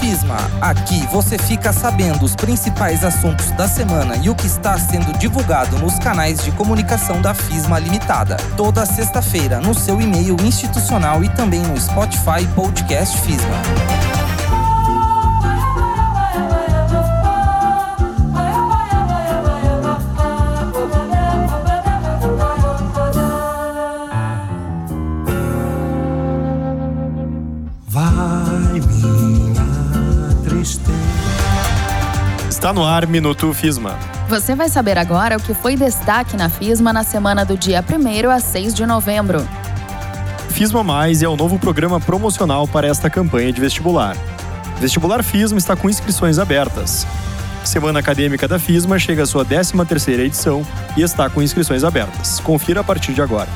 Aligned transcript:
FISMA. 0.00 0.36
Aqui 0.62 1.06
você 1.12 1.36
fica 1.36 1.72
sabendo 1.72 2.24
os 2.24 2.34
principais 2.34 3.04
assuntos 3.04 3.50
da 3.50 3.68
semana 3.68 4.16
e 4.16 4.30
o 4.30 4.34
que 4.34 4.46
está 4.46 4.78
sendo 4.78 5.16
divulgado 5.18 5.78
nos 5.78 5.98
canais 5.98 6.42
de 6.42 6.50
comunicação 6.52 7.20
da 7.20 7.34
FISMA 7.34 7.78
Limitada. 7.78 8.38
Toda 8.56 8.86
sexta-feira 8.86 9.60
no 9.60 9.74
seu 9.74 10.00
e-mail 10.00 10.36
institucional 10.42 11.22
e 11.22 11.28
também 11.28 11.60
no 11.60 11.78
Spotify 11.78 12.46
Podcast 12.54 13.16
FISMA. 13.18 14.09
Está 32.60 32.74
no 32.74 32.84
ar 32.84 33.06
Minuto 33.06 33.54
FISMA. 33.54 33.98
Você 34.28 34.54
vai 34.54 34.68
saber 34.68 34.98
agora 34.98 35.38
o 35.38 35.40
que 35.40 35.54
foi 35.54 35.76
destaque 35.76 36.36
na 36.36 36.50
FISMA 36.50 36.92
na 36.92 37.02
semana 37.02 37.42
do 37.42 37.56
dia 37.56 37.82
1 37.82 38.30
a 38.30 38.38
6 38.38 38.74
de 38.74 38.84
novembro. 38.84 39.48
FISMA 40.50 40.84
Mais 40.84 41.22
é 41.22 41.28
o 41.28 41.36
novo 41.36 41.58
programa 41.58 41.98
promocional 41.98 42.68
para 42.68 42.86
esta 42.86 43.08
campanha 43.08 43.50
de 43.50 43.58
vestibular. 43.62 44.14
Vestibular 44.78 45.22
FISMA 45.22 45.56
está 45.56 45.74
com 45.74 45.88
inscrições 45.88 46.38
abertas. 46.38 47.06
Semana 47.64 48.00
Acadêmica 48.00 48.46
da 48.46 48.58
FISMA 48.58 48.98
chega 48.98 49.22
à 49.22 49.26
sua 49.26 49.42
13ª 49.42 50.18
edição 50.18 50.62
e 50.98 51.00
está 51.00 51.30
com 51.30 51.40
inscrições 51.40 51.82
abertas. 51.82 52.40
Confira 52.40 52.82
a 52.82 52.84
partir 52.84 53.14
de 53.14 53.22
agora. 53.22 53.48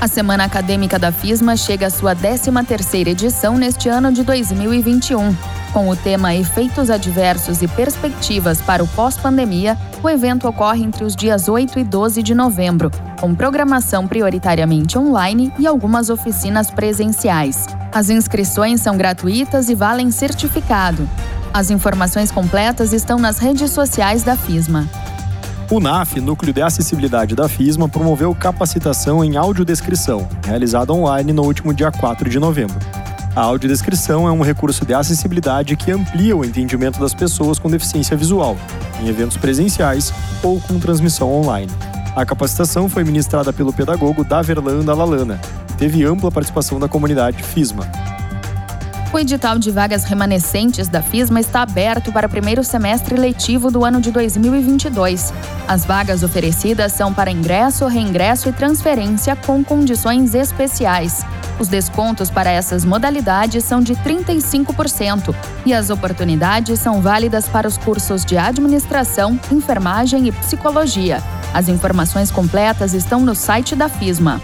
A 0.00 0.06
Semana 0.06 0.44
Acadêmica 0.44 1.00
da 1.00 1.10
FISMA 1.10 1.56
chega 1.56 1.88
à 1.88 1.90
sua 1.90 2.14
13ª 2.14 3.08
edição 3.08 3.58
neste 3.58 3.88
ano 3.88 4.12
de 4.12 4.22
2021. 4.22 5.34
Com 5.74 5.88
o 5.88 5.96
tema 5.96 6.32
Efeitos 6.32 6.88
Adversos 6.88 7.60
e 7.60 7.66
Perspectivas 7.66 8.60
para 8.60 8.84
o 8.84 8.86
Pós-Pandemia, 8.86 9.76
o 10.04 10.08
evento 10.08 10.46
ocorre 10.46 10.84
entre 10.84 11.02
os 11.02 11.16
dias 11.16 11.48
8 11.48 11.80
e 11.80 11.82
12 11.82 12.22
de 12.22 12.32
novembro, 12.32 12.92
com 13.20 13.34
programação 13.34 14.06
prioritariamente 14.06 14.96
online 14.96 15.52
e 15.58 15.66
algumas 15.66 16.10
oficinas 16.10 16.70
presenciais. 16.70 17.66
As 17.92 18.08
inscrições 18.08 18.82
são 18.82 18.96
gratuitas 18.96 19.68
e 19.68 19.74
valem 19.74 20.12
certificado. 20.12 21.08
As 21.52 21.70
informações 21.70 22.30
completas 22.30 22.92
estão 22.92 23.18
nas 23.18 23.38
redes 23.38 23.72
sociais 23.72 24.22
da 24.22 24.36
FISMA. 24.36 24.88
O 25.68 25.80
NAF, 25.80 26.20
Núcleo 26.20 26.52
de 26.52 26.62
Acessibilidade 26.62 27.34
da 27.34 27.48
FISMA, 27.48 27.88
promoveu 27.88 28.32
capacitação 28.32 29.24
em 29.24 29.36
audiodescrição, 29.36 30.28
realizada 30.46 30.92
online 30.92 31.32
no 31.32 31.42
último 31.42 31.74
dia 31.74 31.90
4 31.90 32.30
de 32.30 32.38
novembro. 32.38 32.78
A 33.34 33.40
audiodescrição 33.40 34.28
é 34.28 34.32
um 34.32 34.42
recurso 34.42 34.84
de 34.84 34.94
acessibilidade 34.94 35.76
que 35.76 35.90
amplia 35.90 36.36
o 36.36 36.44
entendimento 36.44 37.00
das 37.00 37.12
pessoas 37.12 37.58
com 37.58 37.70
deficiência 37.70 38.16
visual, 38.16 38.56
em 39.00 39.08
eventos 39.08 39.36
presenciais 39.36 40.12
ou 40.42 40.60
com 40.60 40.78
transmissão 40.78 41.32
online. 41.32 41.72
A 42.14 42.24
capacitação 42.24 42.88
foi 42.88 43.02
ministrada 43.02 43.52
pelo 43.52 43.72
pedagogo 43.72 44.22
Daverlan 44.22 44.84
Dalalana 44.84 45.40
teve 45.74 46.04
ampla 46.04 46.30
participação 46.30 46.78
da 46.78 46.88
comunidade 46.88 47.42
FISMA. 47.42 47.86
O 49.12 49.18
edital 49.18 49.58
de 49.58 49.70
vagas 49.70 50.04
remanescentes 50.04 50.88
da 50.88 51.00
FISMA 51.00 51.38
está 51.38 51.62
aberto 51.62 52.12
para 52.12 52.26
o 52.26 52.30
primeiro 52.30 52.64
semestre 52.64 53.16
letivo 53.16 53.70
do 53.70 53.84
ano 53.84 54.00
de 54.00 54.10
2022. 54.10 55.32
As 55.68 55.84
vagas 55.84 56.24
oferecidas 56.24 56.92
são 56.92 57.14
para 57.14 57.30
ingresso, 57.30 57.86
reingresso 57.86 58.48
e 58.48 58.52
transferência 58.52 59.36
com 59.36 59.62
condições 59.62 60.34
especiais. 60.34 61.24
Os 61.58 61.68
descontos 61.68 62.30
para 62.30 62.50
essas 62.50 62.84
modalidades 62.84 63.64
são 63.64 63.80
de 63.80 63.94
35% 63.96 65.34
e 65.64 65.72
as 65.72 65.88
oportunidades 65.90 66.80
são 66.80 67.00
válidas 67.00 67.48
para 67.48 67.68
os 67.68 67.78
cursos 67.78 68.24
de 68.24 68.36
administração, 68.36 69.38
enfermagem 69.52 70.26
e 70.26 70.32
psicologia. 70.32 71.22
As 71.52 71.68
informações 71.68 72.30
completas 72.30 72.92
estão 72.92 73.20
no 73.20 73.34
site 73.34 73.76
da 73.76 73.88
FISMA. 73.88 74.40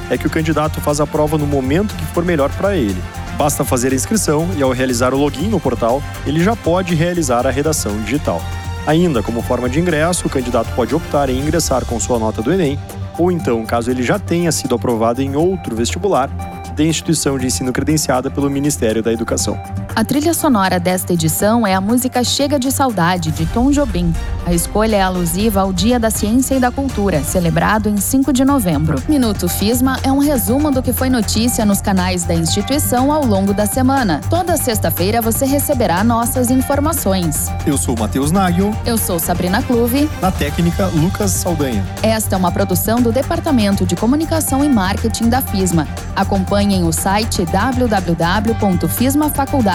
é 0.08 0.16
que 0.16 0.26
o 0.26 0.30
candidato 0.30 0.80
faz 0.80 1.00
a 1.00 1.06
prova 1.06 1.36
no 1.36 1.46
momento 1.46 1.94
que 1.96 2.04
for 2.06 2.24
melhor 2.24 2.50
para 2.52 2.76
ele. 2.76 3.02
Basta 3.36 3.64
fazer 3.64 3.90
a 3.92 3.94
inscrição 3.94 4.48
e, 4.56 4.62
ao 4.62 4.70
realizar 4.70 5.12
o 5.14 5.18
login 5.18 5.48
no 5.48 5.58
portal, 5.58 6.02
ele 6.26 6.42
já 6.42 6.54
pode 6.54 6.94
realizar 6.94 7.46
a 7.46 7.50
redação 7.50 8.00
digital. 8.02 8.40
Ainda 8.86 9.22
como 9.22 9.42
forma 9.42 9.68
de 9.68 9.80
ingresso, 9.80 10.26
o 10.26 10.30
candidato 10.30 10.72
pode 10.74 10.94
optar 10.94 11.28
em 11.28 11.38
ingressar 11.38 11.84
com 11.84 11.98
sua 11.98 12.18
nota 12.18 12.40
do 12.40 12.52
Enem, 12.52 12.78
ou 13.18 13.32
então, 13.32 13.64
caso 13.66 13.90
ele 13.90 14.02
já 14.02 14.18
tenha 14.18 14.52
sido 14.52 14.74
aprovado 14.74 15.20
em 15.20 15.36
outro 15.36 15.74
vestibular, 15.74 16.30
de 16.74 16.86
instituição 16.86 17.38
de 17.38 17.46
ensino 17.46 17.72
credenciada 17.72 18.30
pelo 18.30 18.48
Ministério 18.48 19.02
da 19.02 19.12
Educação. 19.12 19.58
A 19.94 20.04
trilha 20.04 20.32
sonora 20.32 20.78
desta 20.78 21.12
edição 21.12 21.66
é 21.66 21.74
a 21.74 21.80
música 21.80 22.22
Chega 22.22 22.58
de 22.58 22.70
Saudade, 22.70 23.32
de 23.32 23.44
Tom 23.46 23.72
Jobim. 23.72 24.14
A 24.46 24.54
escolha 24.54 24.96
é 24.96 25.02
alusiva 25.02 25.60
ao 25.60 25.72
Dia 25.72 25.98
da 25.98 26.10
Ciência 26.10 26.54
e 26.54 26.60
da 26.60 26.70
Cultura, 26.70 27.22
celebrado 27.22 27.88
em 27.88 27.96
5 27.96 28.32
de 28.32 28.44
novembro. 28.44 29.02
Minuto 29.08 29.48
FISMA 29.48 29.98
é 30.02 30.10
um 30.10 30.18
resumo 30.18 30.70
do 30.70 30.82
que 30.82 30.92
foi 30.92 31.10
notícia 31.10 31.64
nos 31.64 31.80
canais 31.80 32.24
da 32.24 32.34
instituição 32.34 33.12
ao 33.12 33.24
longo 33.24 33.52
da 33.52 33.66
semana. 33.66 34.20
Toda 34.30 34.56
sexta-feira 34.56 35.20
você 35.20 35.44
receberá 35.44 36.02
nossas 36.04 36.50
informações. 36.50 37.48
Eu 37.66 37.76
sou 37.76 37.96
Matheus 37.98 38.30
Nagel. 38.30 38.72
Eu 38.86 38.96
sou 38.96 39.18
Sabrina 39.18 39.60
Clube. 39.62 40.08
Na 40.22 40.30
técnica, 40.30 40.86
Lucas 40.86 41.32
Saldanha. 41.32 41.84
Esta 42.02 42.36
é 42.36 42.38
uma 42.38 42.52
produção 42.52 43.02
do 43.02 43.12
Departamento 43.12 43.84
de 43.84 43.96
Comunicação 43.96 44.64
e 44.64 44.68
Marketing 44.68 45.28
da 45.28 45.42
FISMA. 45.42 45.86
Acompanhem 46.16 46.84
o 46.84 46.92
site 46.92 47.44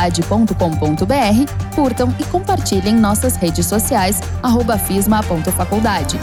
www.fismafaculdade.com.br, 0.10 1.76
curtam 1.76 2.14
e 2.20 2.24
compartilhem 2.26 2.96
nossas 2.96 3.36
redes 3.36 3.66
sociais, 3.66 4.20
arroba 4.44 4.78
fisma.faculdade. 4.78 6.20